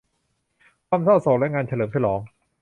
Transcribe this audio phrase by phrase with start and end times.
[0.87, 2.19] ความเศร้าโศกและงานเฉลิมฉลอง